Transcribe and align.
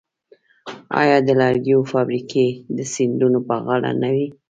آیا 1.01 1.17
د 1.27 1.29
لرګیو 1.41 1.89
فابریکې 1.91 2.45
د 2.77 2.79
سیندونو 2.93 3.39
په 3.47 3.55
غاړه 3.65 3.91
نه 4.01 4.09
وې؟ 4.15 4.27